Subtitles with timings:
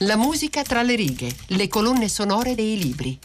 [0.00, 3.18] La musica tra le righe, le colonne sonore dei libri.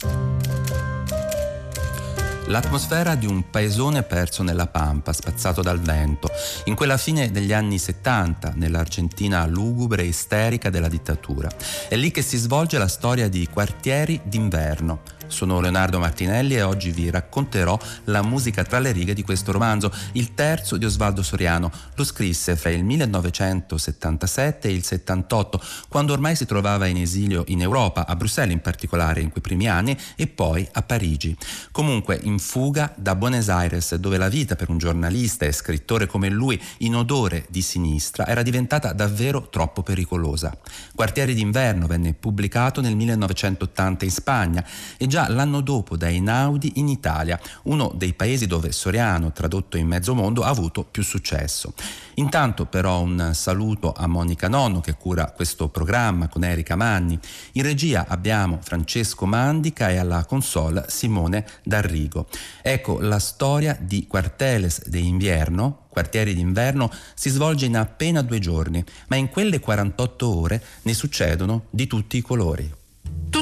[2.45, 6.29] L'atmosfera di un paesone perso nella pampa, spazzato dal vento,
[6.65, 11.49] in quella fine degli anni 70, nell'Argentina lugubre e isterica della dittatura.
[11.89, 15.01] È lì che si svolge la storia di quartieri d'inverno,
[15.31, 19.91] sono Leonardo Martinelli e oggi vi racconterò la musica tra le righe di questo romanzo,
[20.13, 21.71] il terzo di Osvaldo Soriano.
[21.95, 27.61] Lo scrisse fra il 1977 e il 78, quando ormai si trovava in esilio in
[27.61, 31.35] Europa, a Bruxelles in particolare in quei primi anni, e poi a Parigi.
[31.71, 36.29] Comunque in fuga da Buenos Aires, dove la vita per un giornalista e scrittore come
[36.29, 40.55] lui, in odore di sinistra, era diventata davvero troppo pericolosa.
[40.93, 44.65] Quartieri d'inverno venne pubblicato nel 1980 in Spagna
[44.97, 49.77] e già già l'anno dopo da Einaudi in Italia, uno dei paesi dove Soriano, tradotto
[49.77, 51.73] in mezzo mondo, ha avuto più successo.
[52.15, 57.19] Intanto però un saluto a Monica Nonno che cura questo programma con Erika Manni.
[57.53, 62.27] In regia abbiamo Francesco Mandica e alla console Simone D'Arrigo.
[62.61, 68.83] Ecco la storia di Quarteles de Invierno, quartieri d'inverno, si svolge in appena due giorni,
[69.07, 72.79] ma in quelle 48 ore ne succedono di tutti i colori.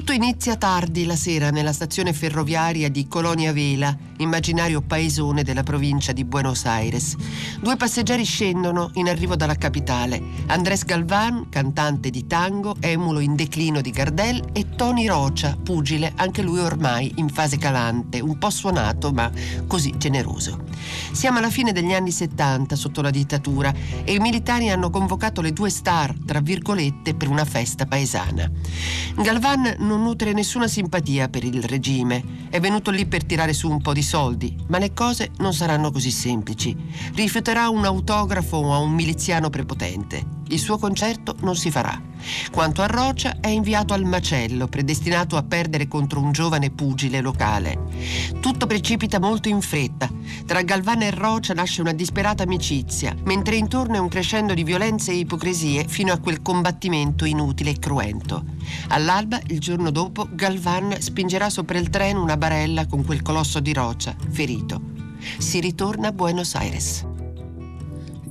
[0.10, 6.14] Tutto inizia tardi la sera nella stazione ferroviaria di Colonia Vela, immaginario paesone della provincia
[6.14, 7.16] di Buenos Aires.
[7.60, 10.20] Due passeggeri scendono in arrivo dalla capitale.
[10.48, 16.42] Andrés Galvan, cantante di tango, emulo in declino di Gardel, e Tony Rocha, pugile, anche
[16.42, 19.30] lui ormai in fase calante, un po' suonato ma
[19.68, 20.64] così generoso.
[21.12, 23.72] Siamo alla fine degli anni 70 sotto la dittatura
[24.04, 28.50] e i militari hanno convocato le due star, tra virgolette, per una festa paesana.
[29.16, 32.48] Galvan non nutre nessuna simpatia per il regime.
[32.50, 35.92] È venuto lì per tirare su un po' di soldi, ma le cose non saranno
[35.92, 36.76] così semplici.
[37.14, 40.39] Rifiuterà un autografo a un miliziano prepotente.
[40.50, 42.00] Il suo concerto non si farà.
[42.52, 47.78] Quanto a Rocia, è inviato al macello, predestinato a perdere contro un giovane pugile locale.
[48.40, 50.10] Tutto precipita molto in fretta.
[50.46, 55.12] Tra Galvana e Rocia nasce una disperata amicizia, mentre intorno è un crescendo di violenze
[55.12, 58.44] e ipocrisie fino a quel combattimento inutile e cruento.
[58.90, 63.72] All'alba, il giorno dopo, Galvan spingerà sopra il treno una barella con quel colosso di
[63.72, 64.82] Rocia, ferito.
[65.38, 67.09] Si ritorna a Buenos Aires.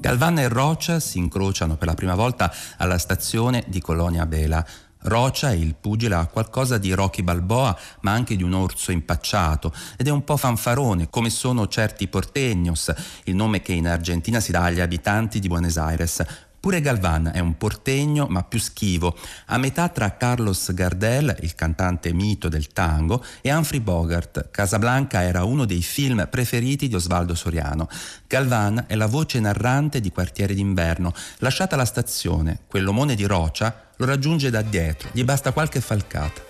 [0.01, 4.65] Galvan e Rocia si incrociano per la prima volta alla stazione di Colonia Bela.
[5.03, 10.07] Rocia, il pugile, ha qualcosa di Rocky Balboa, ma anche di un orso impacciato ed
[10.07, 12.95] è un po' fanfarone, come sono certi porteños,
[13.25, 16.25] il nome che in Argentina si dà agli abitanti di Buenos Aires,
[16.69, 22.13] Pure Galvan è un portegno ma più schivo, a metà tra Carlos Gardel, il cantante
[22.13, 24.51] mito del tango, e Humphrey Bogart.
[24.51, 27.89] Casablanca era uno dei film preferiti di Osvaldo Soriano.
[28.27, 31.15] Galvan è la voce narrante di Quartiere d'inverno.
[31.39, 36.43] Lasciata la stazione, quell'omone di Rocia lo raggiunge da dietro, gli basta qualche falcata.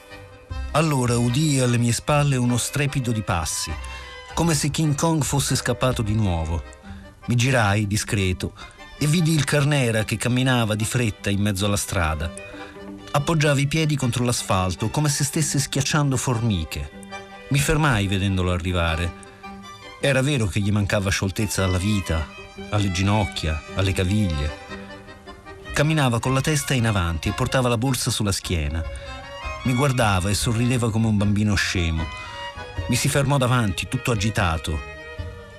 [0.72, 3.70] Allora udii alle mie spalle uno strepido di passi,
[4.34, 6.60] come se King Kong fosse scappato di nuovo.
[7.26, 8.54] Mi girai, discreto,
[8.98, 12.30] e vidi il Carnera che camminava di fretta in mezzo alla strada.
[13.12, 16.90] Appoggiava i piedi contro l'asfalto come se stesse schiacciando formiche.
[17.50, 19.26] Mi fermai vedendolo arrivare.
[20.00, 22.26] Era vero che gli mancava scioltezza alla vita,
[22.70, 24.66] alle ginocchia, alle caviglie.
[25.72, 28.82] Camminava con la testa in avanti e portava la borsa sulla schiena.
[29.62, 32.04] Mi guardava e sorrideva come un bambino scemo.
[32.88, 34.78] Mi si fermò davanti, tutto agitato.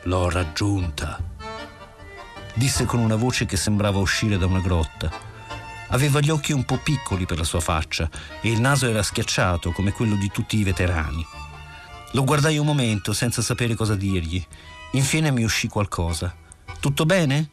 [0.03, 1.28] L'ho raggiunta
[2.59, 5.09] disse con una voce che sembrava uscire da una grotta.
[5.91, 8.09] Aveva gli occhi un po' piccoli per la sua faccia
[8.41, 11.25] e il naso era schiacciato come quello di tutti i veterani.
[12.11, 14.45] Lo guardai un momento senza sapere cosa dirgli.
[14.91, 16.35] Infine mi uscì qualcosa.
[16.81, 17.51] Tutto bene?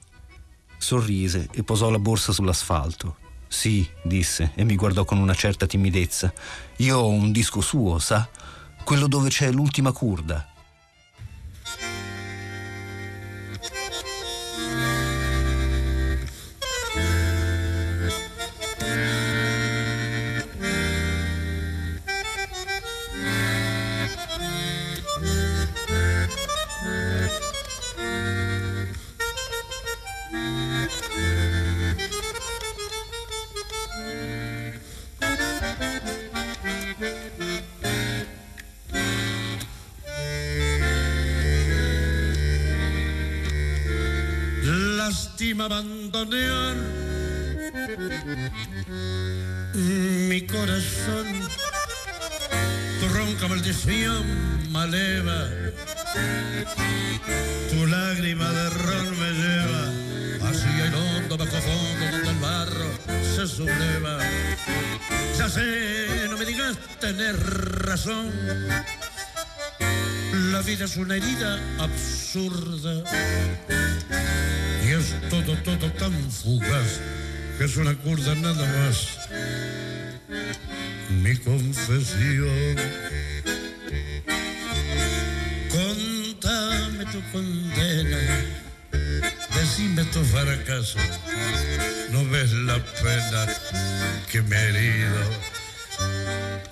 [0.76, 3.18] Sorrise e posò la borsa sull'asfalto.
[3.46, 6.32] Sì, disse e mi guardò con una certa timidezza.
[6.78, 8.28] Io ho un disco suo, sa?
[8.82, 10.54] Quello dove c'è l'ultima curda.
[70.52, 73.02] La vida es una herida absurda
[74.84, 77.00] y es todo, todo tan fugaz
[77.58, 79.08] que es una curda nada más.
[81.20, 82.76] Mi confesión.
[85.68, 88.18] Contame tu condena,
[89.52, 91.00] decime tu fracaso.
[92.12, 93.48] No ves la pena
[94.30, 95.55] que me he herido.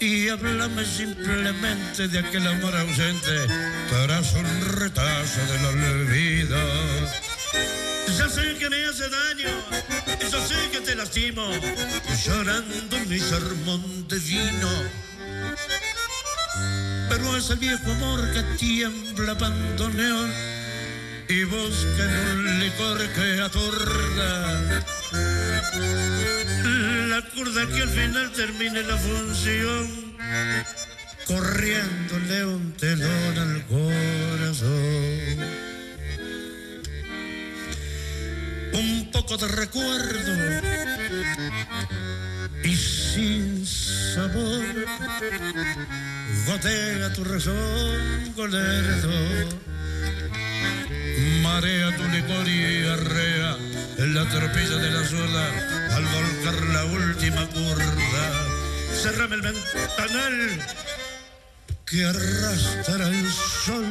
[0.04, 3.46] Y háblame simplemente de aquel amor ausente
[3.88, 6.58] tras un retazo del olvido.
[8.18, 9.48] Ya sé que me hace daño,
[10.30, 11.48] yo sé que te lastimo,
[12.22, 14.68] llorando mi sermón de vino.
[17.08, 20.53] Pero es el viejo amor que tiembla abandoneón
[21.28, 24.60] y busca en un licor que atorda.
[27.08, 30.16] La curda que al final termine la función,
[31.26, 34.94] corriéndole un telón al corazón.
[38.74, 40.32] un poco de recuerdo
[42.64, 44.64] y sin sabor
[46.46, 49.10] gotea tu razón colerdo
[51.54, 53.56] marea tu licor y arrea
[53.98, 55.46] en la tropilla de la suela
[55.96, 58.24] al volcar la última curda
[59.00, 60.36] cerrame el ventanal
[61.86, 63.30] que arrastra el
[63.64, 63.86] sol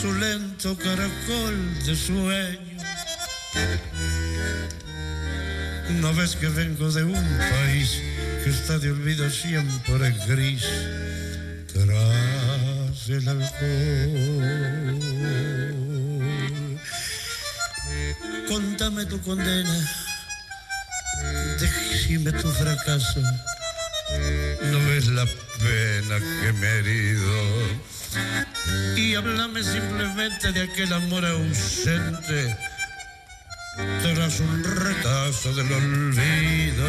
[0.00, 2.78] su lento caracol de sueño.
[6.00, 8.00] No ves que vengo de un país
[8.44, 10.66] que está de olvido siempre gris
[11.72, 15.11] tras el alcohol.
[18.52, 19.78] Contame tu condena,
[21.58, 23.22] decime tu fracaso.
[24.64, 27.32] No ves la pena que me he herido.
[28.94, 32.54] Y háblame simplemente de aquel amor ausente
[34.02, 36.88] tras un retazo del olvido.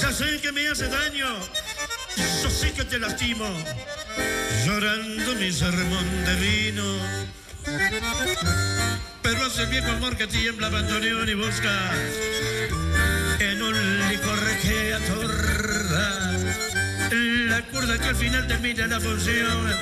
[0.00, 1.36] Ya sé que me hace daño,
[2.44, 3.44] yo sé que te lastimo,
[4.64, 6.84] llorando mi sermón de vino.
[9.24, 11.72] Pero hace el viejo amor que tiembla abandoneón y busca.
[13.40, 16.34] En un licor que atorda
[17.48, 19.72] la curda que al final termina la función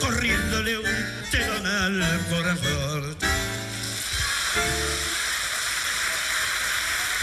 [0.00, 0.84] corriéndole un
[1.30, 3.16] telón al corazón.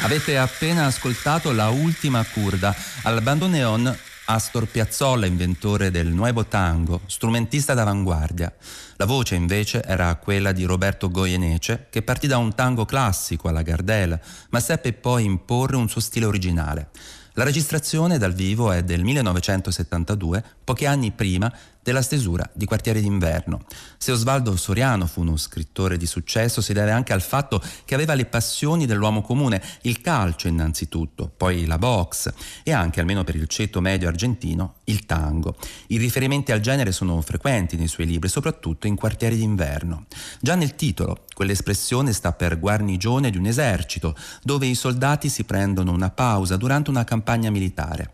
[0.04, 3.98] Avete appena ascoltato la ultima curda al bandoneon
[4.32, 8.54] Astor Piazzolla, inventore del nuovo tango, strumentista d'avanguardia.
[8.98, 13.64] La voce invece era quella di Roberto Goyenece, che partì da un tango classico alla
[13.64, 14.20] Gardel,
[14.52, 16.90] ma seppe poi imporre un suo stile originale.
[17.34, 23.62] La registrazione dal vivo è del 1972, pochi anni prima della stesura di Quartieri d'inverno.
[23.98, 28.14] Se Osvaldo Soriano fu uno scrittore di successo si deve anche al fatto che aveva
[28.14, 32.32] le passioni dell'uomo comune, il calcio innanzitutto, poi la box
[32.64, 35.56] e anche, almeno per il ceto medio argentino, il tango.
[35.88, 40.06] I riferimenti al genere sono frequenti nei suoi libri, soprattutto in Quartieri d'inverno.
[40.40, 45.92] Già nel titolo, quell'espressione sta per guarnigione di un esercito, dove i soldati si prendono
[45.92, 48.14] una pausa durante una campagna militare.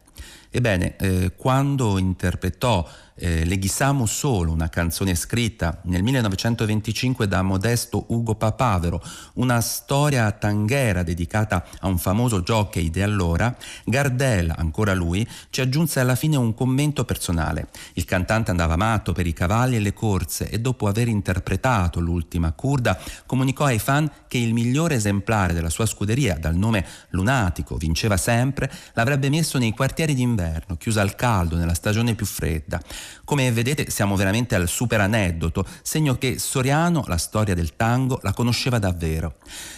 [0.55, 8.35] Ebbene, eh, quando interpretò eh, Leghisamu Solo, una canzone scritta nel 1925 da Modesto Ugo
[8.35, 9.01] Papavero,
[9.35, 13.55] una storia tanghera dedicata a un famoso jockey di allora,
[13.85, 17.69] Gardel, ancora lui, ci aggiunse alla fine un commento personale.
[17.93, 22.51] Il cantante andava matto per i cavalli e le corse e dopo aver interpretato l'ultima
[22.51, 28.17] curda comunicò ai fan che il migliore esemplare della sua scuderia, dal nome Lunatico, vinceva
[28.17, 32.81] sempre, l'avrebbe messo nei quartieri d'inverno, chiusa al caldo nella stagione più fredda.
[33.23, 38.33] Come vedete siamo veramente al super aneddoto, segno che Soriano la storia del tango la
[38.33, 39.35] conosceva davvero.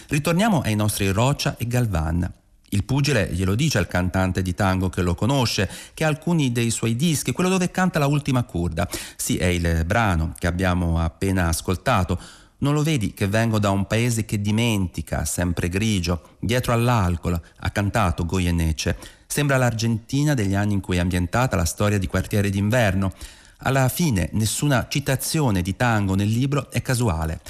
[0.08, 2.32] Ritorniamo ai nostri Rocia e Galvan.
[2.70, 6.70] Il pugile glielo dice al cantante di tango che lo conosce, che ha alcuni dei
[6.70, 8.86] suoi dischi, quello dove canta la ultima curda.
[9.16, 12.20] Sì, è il brano che abbiamo appena ascoltato.
[12.58, 17.70] Non lo vedi che vengo da un paese che dimentica, sempre grigio, dietro all'alcol, ha
[17.70, 18.96] cantato Goyeneche.
[19.30, 23.12] Sembra l'Argentina degli anni in cui è ambientata la storia di quartiere d'inverno.
[23.58, 27.40] Alla fine nessuna citazione di tango nel libro è casuale.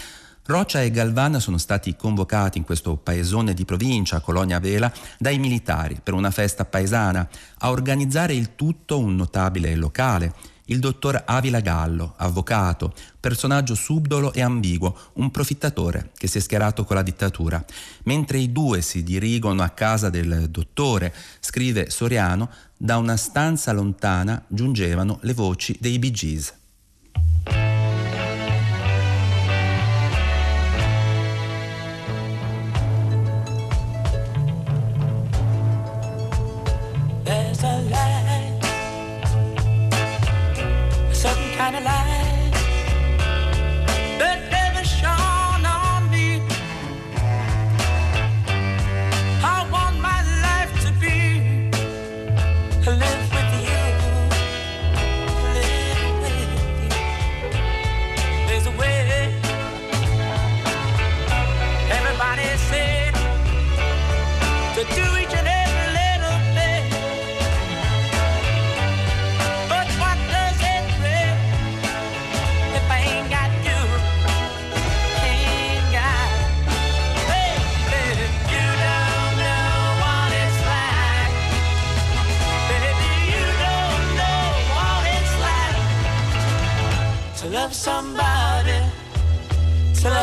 [0.45, 6.01] Roccia e Galvan sono stati convocati in questo paesone di provincia, Colonia Vela, dai militari
[6.03, 7.27] per una festa paesana.
[7.59, 10.35] A organizzare il tutto un notabile locale.
[10.69, 16.85] Il dottor Avila Gallo, avvocato, personaggio subdolo e ambiguo, un profittatore che si è schierato
[16.85, 17.65] con la dittatura.
[18.05, 24.43] Mentre i due si dirigono a casa del dottore, scrive Soriano, da una stanza lontana
[24.47, 26.55] giungevano le voci dei Bee Gees.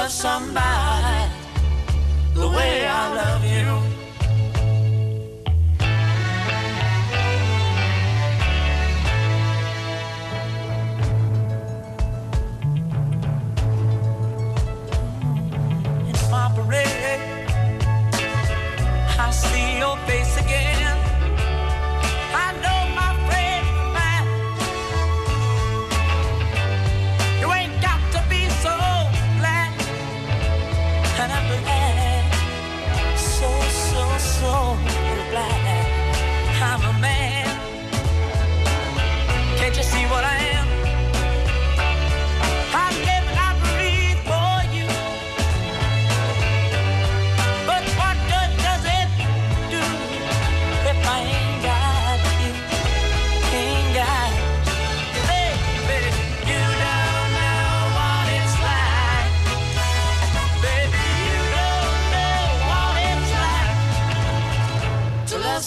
[0.09, 1.31] somebody
[2.33, 3.35] the way I love.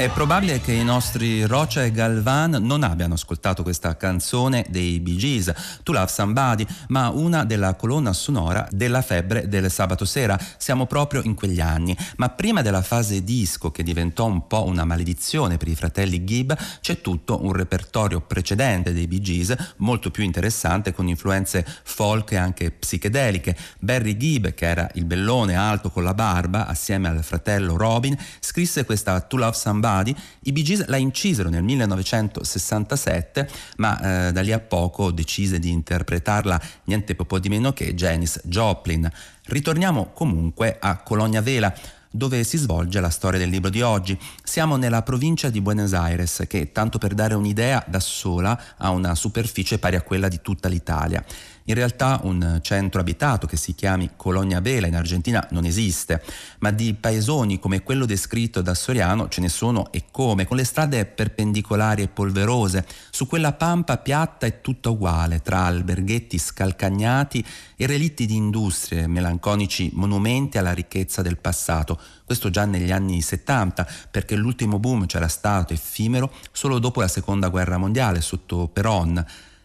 [0.00, 5.16] È probabile che i nostri Rocha e Galvan non abbiano ascoltato questa canzone dei Bee
[5.16, 5.52] Gees,
[5.82, 10.40] To Love Somebody, ma una della colonna sonora della febbre del sabato sera.
[10.56, 11.94] Siamo proprio in quegli anni.
[12.16, 16.52] Ma prima della fase disco, che diventò un po' una maledizione per i fratelli Gibb,
[16.80, 22.36] c'è tutto un repertorio precedente dei Bee Gees, molto più interessante, con influenze folk e
[22.36, 23.54] anche psichedeliche.
[23.78, 28.86] Barry Gibb, che era il bellone alto con la barba, assieme al fratello Robin, scrisse
[28.86, 34.40] questa To Love Somebody Somebody, i Bee Gees la incisero nel 1967, ma eh, da
[34.40, 39.10] lì a poco decise di interpretarla niente po' di meno che Janis Joplin.
[39.46, 41.74] Ritorniamo comunque a Colonia Vela
[42.12, 44.18] dove si svolge la storia del libro di oggi.
[44.42, 49.14] Siamo nella provincia di Buenos Aires, che, tanto per dare un'idea, da sola ha una
[49.14, 51.24] superficie pari a quella di tutta l'Italia.
[51.70, 56.20] In realtà un centro abitato che si chiami Colonia Vela in Argentina non esiste,
[56.58, 60.64] ma di paesoni come quello descritto da Soriano ce ne sono e come, con le
[60.64, 67.44] strade perpendicolari e polverose, su quella pampa piatta e tutta uguale, tra alberghetti scalcagnati
[67.76, 73.86] e relitti di industrie, melanconici monumenti alla ricchezza del passato, questo già negli anni 70,
[74.10, 79.24] perché l'ultimo boom c'era stato effimero solo dopo la seconda guerra mondiale, sotto Peron.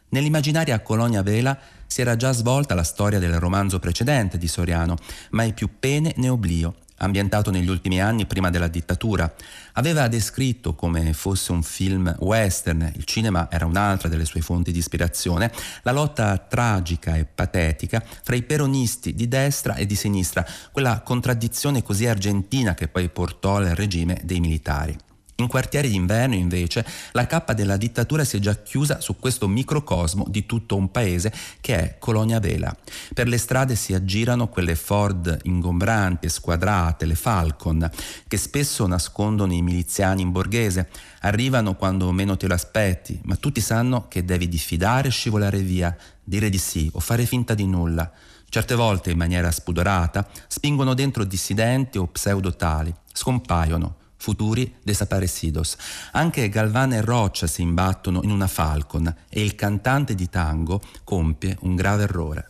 [0.10, 1.58] Nell'immaginaria Colonia Vela
[1.88, 4.96] si era già svolta la storia del romanzo precedente di Soriano,
[5.32, 9.34] Mai più pene né oblio, ambientato negli ultimi anni prima della dittatura.
[9.74, 14.80] Aveva descritto come fosse un film western, il cinema era un'altra delle sue fonti di
[14.80, 21.02] ispirazione, la lotta tragica e patetica fra i peronisti di destra e di sinistra, quella
[21.02, 24.98] contraddizione così argentina che poi portò al regime dei militari.
[25.38, 30.26] In quartieri d'inverno, invece, la cappa della dittatura si è già chiusa su questo microcosmo
[30.30, 32.74] di tutto un paese che è Colonia Vela.
[33.14, 37.92] Per le strade si aggirano quelle Ford ingombranti e squadrate, le Falcon,
[38.30, 40.88] che spesso nascondono i miliziani in borghese.
[41.20, 45.94] Arrivano quando meno te lo aspetti, ma tutti sanno che devi diffidare e scivolare via,
[46.24, 48.10] dire di sì o fare finta di nulla.
[48.48, 55.78] Certe volte, in maniera spudorata, spingono dentro dissidenti o pseudotali, scompaiono futuri desaparecidos.
[56.14, 61.56] Anche Galvan e Rocha si imbattono in una Falcon e il cantante di tango compie
[61.62, 62.50] un grave errore.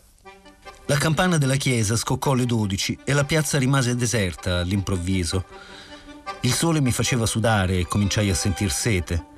[0.85, 5.43] La campana della chiesa scoccò alle 12 e la piazza rimase deserta all'improvviso.
[6.41, 9.33] Il sole mi faceva sudare e cominciai a sentir sete.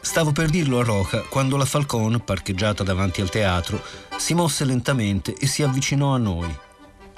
[0.00, 3.80] Stavo per dirlo a Roca quando la Falcon, parcheggiata davanti al teatro,
[4.16, 6.52] si mosse lentamente e si avvicinò a noi.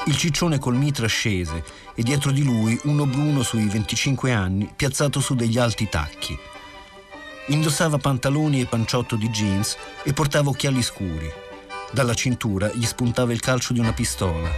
[0.07, 1.63] Il ciccione col mitra scese
[1.95, 6.37] e dietro di lui uno bruno sui 25 anni piazzato su degli alti tacchi.
[7.47, 11.31] Indossava pantaloni e panciotto di jeans e portava occhiali scuri.
[11.93, 14.51] Dalla cintura gli spuntava il calcio di una pistola.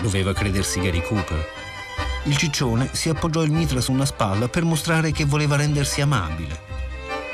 [0.00, 1.46] Doveva credersi Gary Cooper.
[2.24, 6.58] Il ciccione si appoggiò il mitra su una spalla per mostrare che voleva rendersi amabile.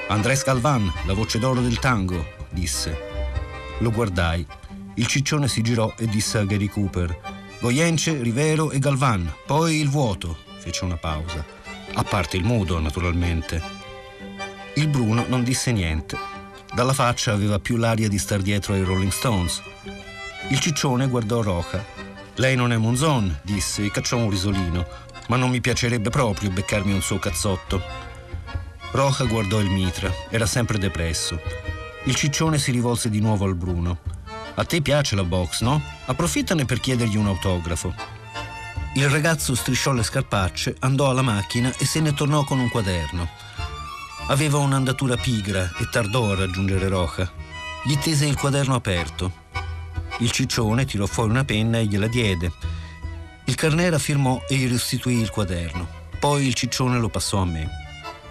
[0.08, 2.98] Andrés Galvan, la voce d'oro del tango, disse.
[3.78, 4.44] Lo guardai.
[4.94, 7.31] Il ciccione si girò e disse a Gary Cooper
[7.62, 11.46] Goyence, Rivero e Galvan, poi il vuoto, fece una pausa.
[11.94, 13.62] A parte il mudo, naturalmente.
[14.74, 16.18] Il Bruno non disse niente.
[16.74, 19.62] Dalla faccia aveva più l'aria di star dietro ai Rolling Stones.
[20.48, 21.84] Il ciccione guardò Roca.
[22.34, 24.84] Lei non è Monzon, disse e cacciò un risolino,
[25.28, 27.80] ma non mi piacerebbe proprio beccarmi un suo cazzotto.
[28.90, 31.40] Roca guardò il mitra, era sempre depresso.
[32.06, 34.21] Il ciccione si rivolse di nuovo al Bruno.
[34.54, 35.82] A te piace la box, no?
[36.04, 37.94] Approfittane per chiedergli un autografo.
[38.94, 43.26] Il ragazzo strisciò le scarpacce, andò alla macchina e se ne tornò con un quaderno.
[44.26, 47.30] Aveva un'andatura pigra e tardò a raggiungere Roca.
[47.84, 49.40] Gli tese il quaderno aperto.
[50.18, 52.52] Il ciccione tirò fuori una penna e gliela diede.
[53.46, 55.88] Il carnera firmò e gli restituì il quaderno.
[56.20, 57.68] Poi il ciccione lo passò a me.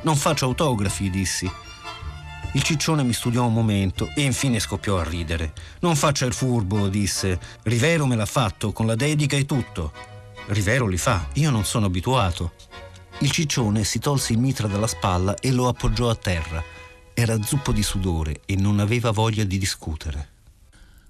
[0.04, 1.52] Non faccio autografi, dissi.
[2.54, 5.54] Il ciccione mi studiò un momento e infine scoppiò a ridere.
[5.80, 7.40] Non faccia il furbo, disse.
[7.64, 9.94] Rivero me l'ha fatto, con la dedica e tutto.
[10.48, 12.54] Rivero li fa, io non sono abituato.
[13.20, 16.62] Il ciccione si tolse il mitra dalla spalla e lo appoggiò a terra.
[17.14, 20.28] Era zuppo di sudore e non aveva voglia di discutere.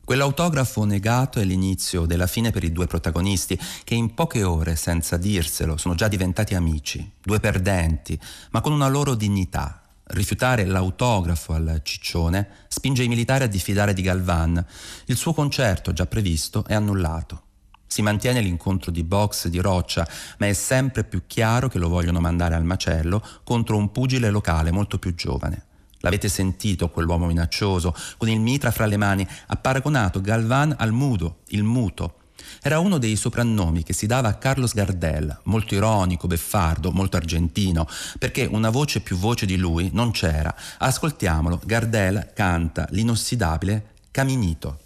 [0.06, 5.18] Quell'autografo negato è l'inizio della fine per i due protagonisti, che in poche ore, senza
[5.18, 8.20] dirselo, sono già diventati amici, due perdenti,
[8.52, 9.81] ma con una loro dignità,
[10.12, 14.65] rifiutare l'autografo al ciccione spinge i militari a diffidare di Galvan.
[15.06, 17.43] Il suo concerto, già previsto, è annullato.
[17.86, 22.21] Si mantiene l'incontro di box di Roccia, ma è sempre più chiaro che lo vogliono
[22.21, 25.65] mandare al macello contro un pugile locale molto più giovane.
[26.00, 31.39] L'avete sentito quell'uomo minaccioso, con il mitra fra le mani, ha paragonato Galvan al mudo,
[31.50, 32.21] il muto,
[32.62, 37.88] era uno dei soprannomi che si dava a Carlos Gardel, molto ironico, beffardo, molto argentino,
[38.20, 40.54] perché una voce più voce di lui non c'era.
[40.78, 44.80] Ascoltiamolo, Gardel canta l'inossidabile Caminito.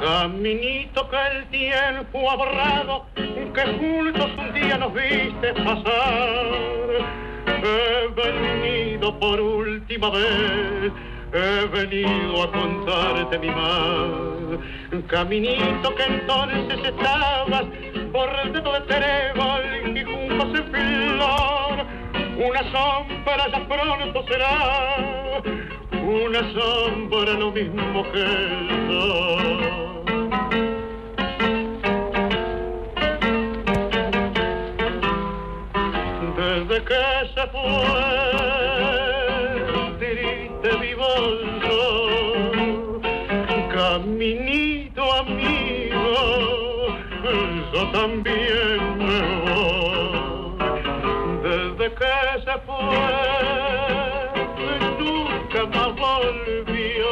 [0.00, 7.25] Caminito que el tiempo ha borrado, que juntos un día nos viste pasar.
[7.62, 10.92] He venido por última vez,
[11.32, 14.60] he venido a contarte mi mal.
[15.08, 17.64] Caminito que entonces estabas
[18.12, 21.86] por el dedo de trébol y juntos en flor.
[22.38, 25.42] Una sombra ya pronto será,
[25.92, 29.95] una sombra lo mismo que el sol.
[36.76, 37.82] Desde que se fue
[39.98, 41.80] triste mi bolso,
[43.72, 46.14] caminito amigo,
[47.72, 50.56] yo también me voy.
[51.42, 52.98] Desde que se fue,
[54.98, 57.10] nunca más volvió,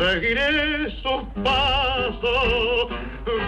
[0.00, 0.56] seguiré
[1.02, 2.88] sus pasos,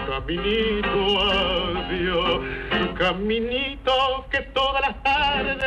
[0.07, 2.70] caminito adiós
[3.01, 5.57] Caminito que todas las tardes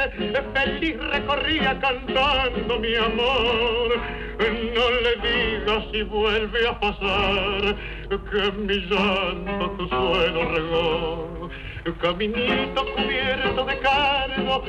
[0.54, 3.88] feliz recorría cantando mi amor.
[4.38, 7.74] No le digas si vuelve a pasar
[8.08, 11.50] que mi llanto tu suelo regó.
[12.00, 14.62] Caminito cubierto de cargo,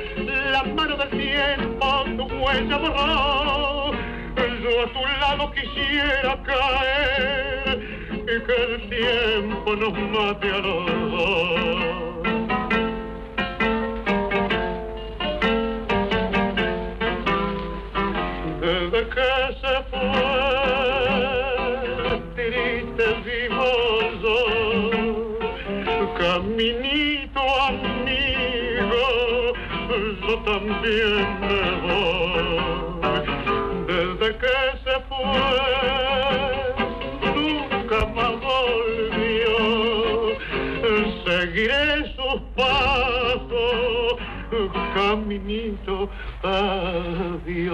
[0.51, 3.91] la mano del tiempo tu huella borró.
[4.63, 7.79] Yo a tu lado quisiera caer
[8.23, 12.14] y que el tiempo nos mate a los dos.
[26.65, 29.05] Caminito amigo,
[30.21, 33.21] yo también me voy.
[33.85, 35.43] Desde que se fue,
[37.35, 39.55] nunca más volvió.
[41.25, 44.17] Seguiré sus pasos,
[44.95, 45.95] caminito,
[46.41, 47.65] adiós.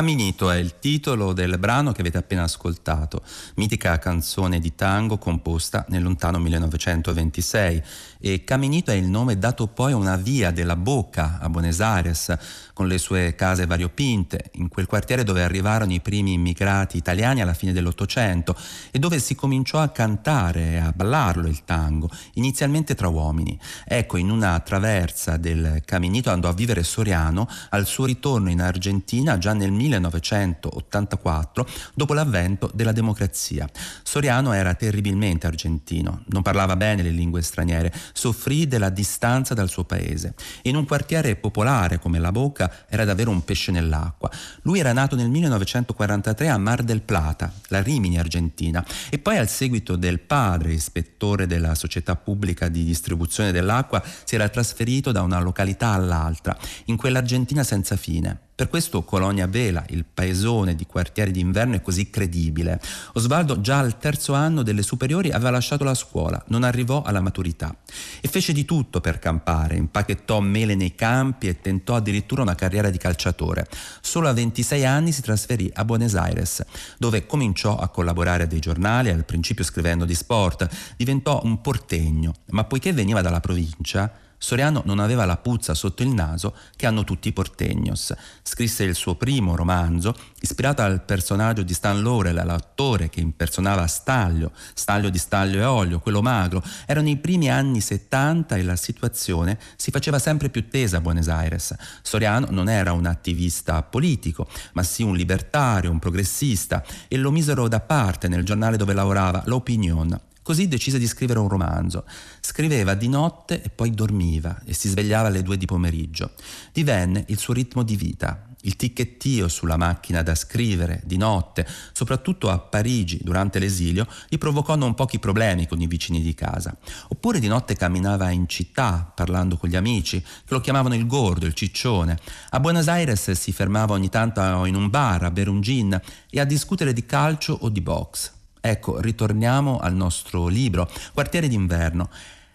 [0.00, 3.22] Caminito è il titolo del brano che avete appena ascoltato,
[3.56, 7.82] mitica canzone di tango composta nel lontano 1926
[8.18, 12.34] e Caminito è il nome dato poi a una via della Boca a Buenos Aires
[12.72, 17.52] con le sue case variopinte, in quel quartiere dove arrivarono i primi immigrati italiani alla
[17.52, 18.56] fine dell'Ottocento
[18.90, 23.58] e dove si cominciò a cantare e a ballarlo il tango, inizialmente tra uomini.
[23.84, 29.36] Ecco, in una traversa del Caminito andò a vivere Soriano al suo ritorno in Argentina
[29.36, 33.68] già nel 1984, dopo l'avvento della democrazia.
[34.02, 39.84] Soriano era terribilmente argentino, non parlava bene le lingue straniere, soffrì della distanza dal suo
[39.84, 40.34] paese.
[40.62, 44.30] In un quartiere popolare come La Boca era davvero un pesce nell'acqua.
[44.62, 49.48] Lui era nato nel 1943 a Mar del Plata, la Rimini argentina, e poi al
[49.48, 55.40] seguito del padre, ispettore della società pubblica di distribuzione dell'acqua, si era trasferito da una
[55.40, 58.48] località all'altra, in quell'Argentina senza fine.
[58.60, 62.78] Per questo Colonia Vela, il paesone di quartieri d'inverno, è così credibile.
[63.14, 67.74] Osvaldo già al terzo anno delle superiori aveva lasciato la scuola, non arrivò alla maturità.
[68.20, 72.90] E fece di tutto per campare, impacchettò mele nei campi e tentò addirittura una carriera
[72.90, 73.66] di calciatore.
[74.02, 76.62] Solo a 26 anni si trasferì a Buenos Aires,
[76.98, 80.68] dove cominciò a collaborare a dei giornali, al principio scrivendo di sport,
[80.98, 86.08] diventò un portegno, ma poiché veniva dalla provincia, Soriano non aveva la puzza sotto il
[86.08, 88.14] naso che hanno tutti i portegnos.
[88.42, 94.52] Scrisse il suo primo romanzo, ispirato al personaggio di Stan Laurel, l'attore che impersonava Staglio,
[94.72, 96.62] Staglio di Staglio e Olio, quello magro.
[96.86, 101.28] Erano i primi anni 70 e la situazione si faceva sempre più tesa a Buenos
[101.28, 101.76] Aires.
[102.00, 107.68] Soriano non era un attivista politico, ma sì un libertario, un progressista, e lo misero
[107.68, 110.28] da parte nel giornale dove lavorava, L'Opinion.
[110.42, 112.04] Così decise di scrivere un romanzo.
[112.40, 116.32] Scriveva di notte e poi dormiva e si svegliava alle due di pomeriggio.
[116.72, 118.46] Divenne il suo ritmo di vita.
[118.62, 124.76] Il ticchettio sulla macchina da scrivere di notte, soprattutto a Parigi durante l'esilio, gli provocò
[124.76, 126.76] non pochi problemi con i vicini di casa.
[127.08, 131.46] Oppure di notte camminava in città parlando con gli amici, che lo chiamavano il gordo,
[131.46, 132.18] il ciccione.
[132.50, 135.98] A Buenos Aires si fermava ogni tanto in un bar a bere un gin
[136.28, 138.38] e a discutere di calcio o di box.
[138.60, 142.10] Ecco, ritorniamo al nostro libro, Quartiere d'inverno.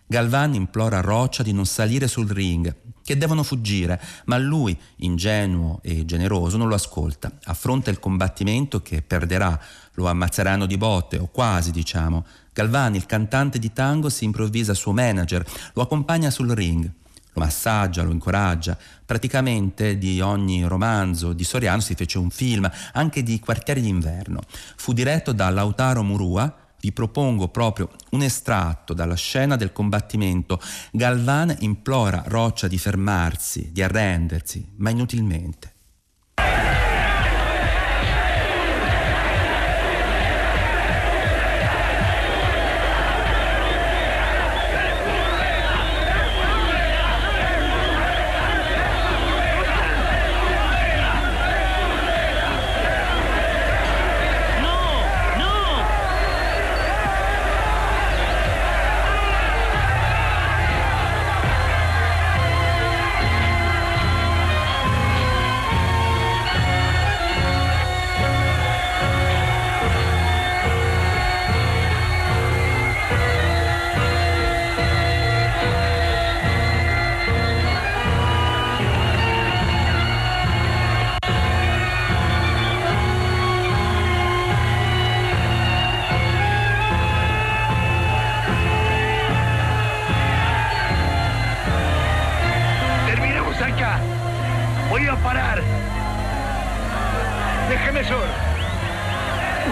[0.07, 6.05] Galvan implora Roccia di non salire sul ring, che devono fuggire, ma lui, ingenuo e
[6.05, 7.31] generoso, non lo ascolta.
[7.45, 9.59] Affronta il combattimento che perderà,
[9.93, 12.23] lo ammazzeranno di botte, o quasi diciamo.
[12.53, 16.91] Galvan, il cantante di tango, si improvvisa suo manager, lo accompagna sul ring
[17.35, 18.77] lo massaggia, lo incoraggia.
[19.05, 24.41] Praticamente di ogni romanzo di Soriano si fece un film, anche di Quartieri d'inverno.
[24.75, 26.53] Fu diretto da Lautaro Murua.
[26.79, 30.59] Vi propongo proprio un estratto dalla scena del combattimento.
[30.91, 35.74] Galvan implora Roccia di fermarsi, di arrendersi, ma inutilmente.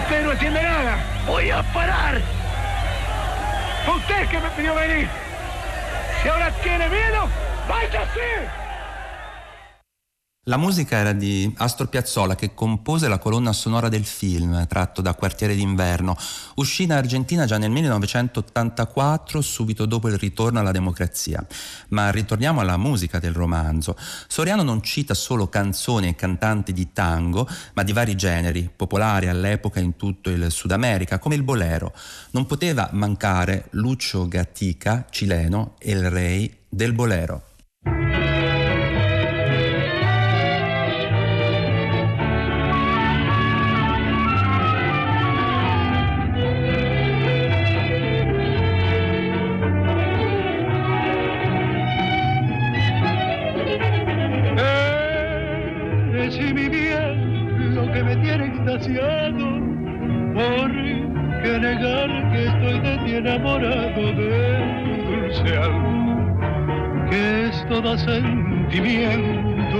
[0.04, 0.98] Usted no entiende nada.
[1.26, 2.20] Voy a parar.
[3.86, 5.08] Fue usted que me pidió venir.
[6.22, 7.26] Si ahora tiene miedo,
[7.66, 8.63] váyase.
[10.46, 15.14] La musica era di Astor Piazzolla che compose la colonna sonora del film tratto da
[15.14, 16.14] Quartiere d'inverno.
[16.56, 21.42] Uscì in Argentina già nel 1984, subito dopo il ritorno alla democrazia.
[21.88, 23.96] Ma ritorniamo alla musica del romanzo.
[24.26, 29.80] Soriano non cita solo canzoni e cantanti di tango, ma di vari generi, popolari all'epoca
[29.80, 31.94] in tutto il Sud America, come il bolero.
[32.32, 37.52] Non poteva mancare Lucio Gatica, cileno, e il re del bolero.
[61.42, 64.34] Que negar que estoy de ti enamorado de
[65.08, 69.78] dulce alma, que es todo sentimiento.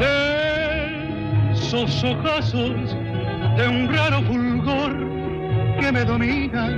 [0.00, 2.96] De esos ojazos
[3.56, 4.92] de un raro fulgor
[5.80, 6.72] que me dominan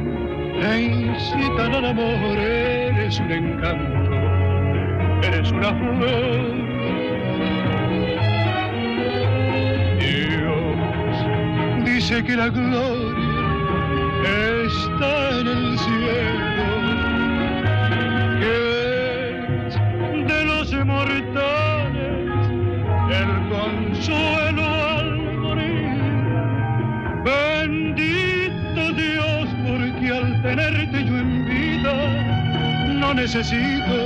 [0.61, 6.54] e incitan al amor, eres un encanto, eres una flor
[12.05, 13.81] dice que la gloria
[14.67, 16.67] está en el cielo,
[18.41, 18.55] que
[19.69, 19.75] es
[20.29, 22.45] de los mortales
[23.09, 25.09] el consuelo al
[25.45, 25.97] morir.
[27.25, 31.95] Bendito Dios, porque al tenerte yo en vida,
[33.01, 33.97] no necesito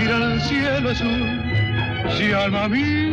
[0.00, 1.42] ir al cielo azul,
[2.16, 3.03] si alma mía,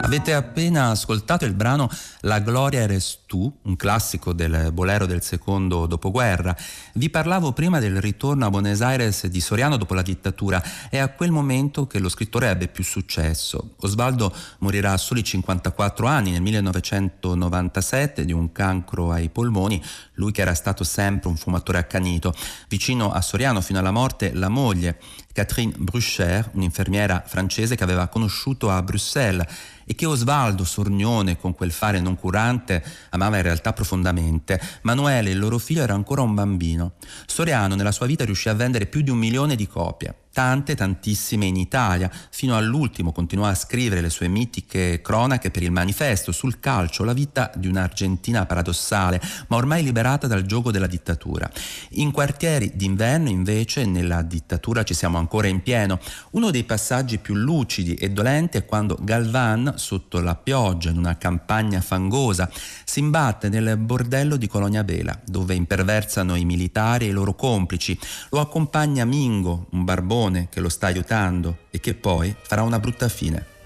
[0.00, 5.86] Avete appena ascoltato il brano La gloria eres tu, un classico del bolero del secondo
[5.86, 6.56] dopoguerra.
[6.94, 10.62] Vi parlavo prima del ritorno a Buenos Aires di Soriano dopo la dittatura.
[10.88, 13.74] È a quel momento che lo scrittore ebbe più successo.
[13.80, 19.82] Osvaldo morirà a soli 54 anni nel 1997 di un cancro ai polmoni,
[20.14, 22.32] lui che era stato sempre un fumatore accanito.
[22.68, 24.98] Vicino a Soriano fino alla morte la moglie,
[25.32, 29.46] Catherine Brucher, un'infermiera francese che aveva conosciuto a Bruxelles
[29.90, 34.60] e che Osvaldo Sornione, con quel fare non curante, amava in realtà profondamente.
[34.82, 36.92] Manuele, il loro figlio, era ancora un bambino.
[37.24, 41.46] Soriano nella sua vita riuscì a vendere più di un milione di copie tante, tantissime
[41.46, 42.10] in Italia.
[42.30, 47.12] Fino all'ultimo continuò a scrivere le sue mitiche cronache per il manifesto sul calcio, la
[47.12, 51.50] vita di un'Argentina paradossale, ma ormai liberata dal gioco della dittatura.
[51.90, 55.98] In quartieri d'inverno, invece, nella dittatura ci siamo ancora in pieno.
[56.32, 61.16] Uno dei passaggi più lucidi e dolenti è quando Galvan, sotto la pioggia in una
[61.16, 62.50] campagna fangosa,
[62.84, 67.98] si imbatte nel bordello di Colonia Vela, dove imperversano i militari e i loro complici.
[68.30, 72.80] Lo accompagna Mingo, un barbone padrone che lo sta aiutando e che poi farà una
[72.80, 73.56] brutta fine.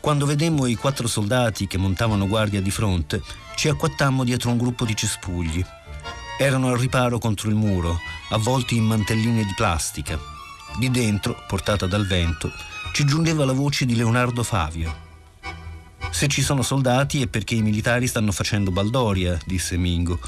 [0.00, 3.20] Quando vedemmo i quattro soldati che montavano guardia di fronte,
[3.56, 5.62] ci acquattammo dietro un gruppo di cespugli.
[6.38, 7.98] Erano al riparo contro il muro,
[8.30, 10.18] avvolti in mantelline di plastica.
[10.78, 12.50] Di dentro, portata dal vento,
[12.92, 15.06] ci giungeva la voce di Leonardo Favio.
[16.10, 20.20] Se ci sono soldati è perché i militari stanno facendo baldoria, disse Mingo.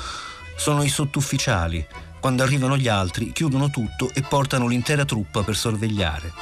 [0.56, 1.86] Sono i sottufficiali,
[2.20, 6.32] quando arrivano gli altri, chiudono tutto e portano l'intera truppa per sorvegliare.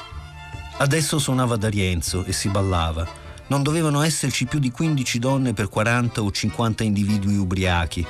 [0.78, 3.06] Adesso suonava D'Arienzo e si ballava.
[3.46, 8.06] Non dovevano esserci più di 15 donne per 40 o 50 individui ubriachi.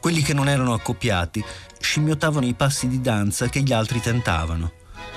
[0.00, 1.42] Quelli che non erano accoppiati
[1.78, 4.72] scimmiottavano i passi di danza che gli altri tentavano.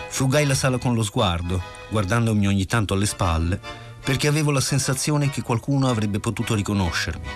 [0.10, 3.60] Frugai la sala con lo sguardo, guardandomi ogni tanto alle spalle,
[4.04, 7.28] perché avevo la sensazione che qualcuno avrebbe potuto riconoscermi.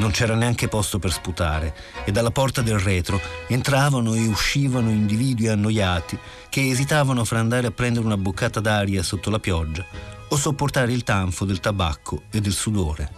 [0.00, 1.74] Non c'era neanche posto per sputare
[2.06, 7.70] e dalla porta del retro entravano e uscivano individui annoiati che esitavano fra andare a
[7.70, 9.84] prendere una boccata d'aria sotto la pioggia
[10.28, 13.12] o sopportare il tanfo del tabacco e del sudore.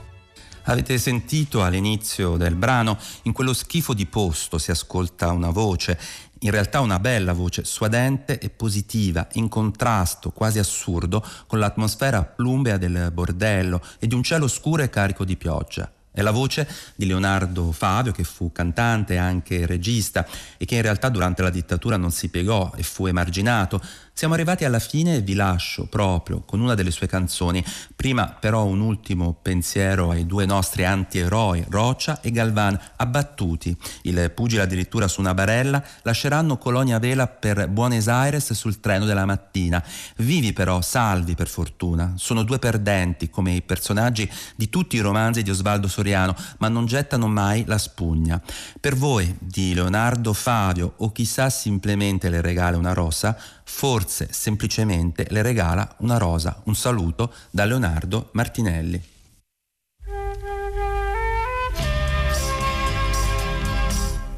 [0.64, 5.96] Avete sentito all'inizio del brano, in quello schifo di posto si ascolta una voce,
[6.40, 12.76] in realtà una bella voce, suadente e positiva, in contrasto quasi assurdo con l'atmosfera plumbea
[12.76, 15.88] del bordello e di un cielo scuro e carico di pioggia.
[16.14, 20.26] È la voce di Leonardo Fabio, che fu cantante e anche regista
[20.58, 23.80] e che in realtà durante la dittatura non si piegò e fu emarginato,
[24.14, 27.64] siamo arrivati alla fine e vi lascio proprio con una delle sue canzoni.
[27.96, 33.76] Prima però un ultimo pensiero ai due nostri antieroi, Rocia e Galvan, abbattuti.
[34.02, 39.24] Il pugile addirittura su una barella lasceranno Colonia Vela per Buenos Aires sul treno della
[39.24, 39.82] mattina.
[40.16, 42.14] Vivi però, salvi per fortuna.
[42.16, 46.86] Sono due perdenti come i personaggi di tutti i romanzi di Osvaldo Soriano, ma non
[46.86, 48.40] gettano mai la spugna.
[48.78, 55.42] Per voi, di Leonardo Fabio o chissà simplemente le regala una rosa, forse semplicemente le
[55.42, 59.02] regala una rosa, un saluto da Leonardo Martinelli.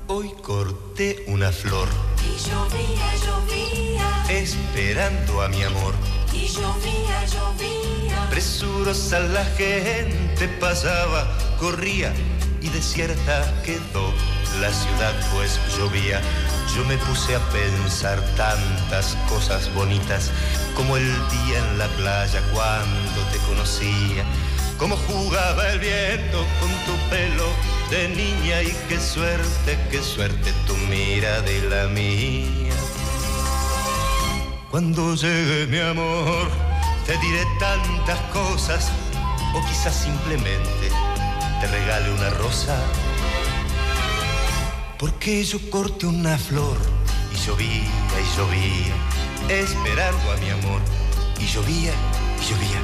[0.07, 1.89] Hoy corté una flor.
[2.23, 4.25] Y llovía, llovía.
[4.29, 5.95] Esperando a mi amor.
[6.33, 8.29] Y llovía, llovía.
[8.31, 11.27] Presurosa la gente pasaba,
[11.59, 12.13] corría
[12.61, 14.13] y desierta quedó
[14.61, 16.21] la ciudad pues llovía.
[16.75, 20.33] Yo me puse a pensar tantas cosas bonitas
[20.75, 24.25] como el día en la playa cuando te conocía.
[24.77, 27.47] Cómo jugaba el viento con tu pelo
[27.91, 32.75] de niña y qué suerte, qué suerte tu mira de la mía.
[34.69, 36.49] Cuando llegue mi amor,
[37.07, 38.91] te diré tantas cosas
[39.55, 40.91] o quizás simplemente
[41.61, 42.77] te regale una rosa
[45.05, 46.79] porque yo corté una flor
[47.31, 48.95] y llovía y llovía,
[49.51, 50.81] esperando a mi amor.
[51.39, 51.93] Y llovía
[52.41, 52.81] y llovía.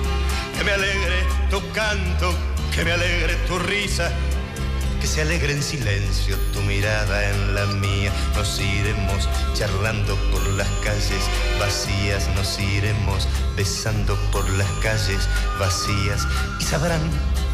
[0.55, 2.35] Que me alegre tu canto,
[2.75, 4.13] que me alegre tu risa,
[5.01, 8.13] que se alegre en silencio tu mirada en la mía.
[8.35, 11.23] Nos iremos charlando por las calles
[11.59, 16.27] vacías, nos iremos besando por las calles vacías
[16.61, 17.01] y sabrán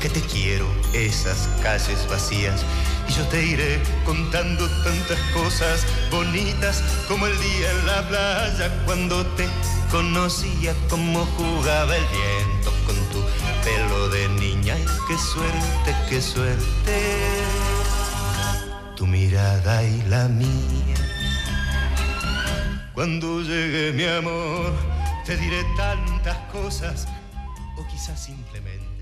[0.00, 2.64] que te quiero esas calles vacías
[3.08, 9.24] y yo te iré contando tantas cosas bonitas como el día en la playa cuando
[9.36, 9.46] te
[9.90, 13.24] conocía como jugaba el viento con tu
[13.64, 14.45] pelo de y
[15.06, 16.96] qué suerte, qué suerte.
[18.96, 20.96] Tu mirada y la mía.
[22.94, 24.72] Cuando llegue mi amor
[25.26, 27.06] te diré tantas cosas
[27.76, 28.95] o quizás simplemente